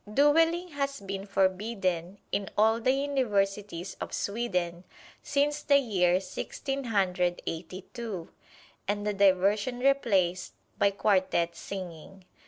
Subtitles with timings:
[0.11, 4.83] Dueling has been forbidden in all the universities of Sweden
[5.21, 8.31] since the year Sixteen Hundred Eighty two,
[8.87, 12.25] and the diversion replaced by quartet singing.